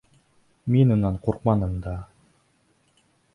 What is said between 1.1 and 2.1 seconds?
ҡурҡманым да.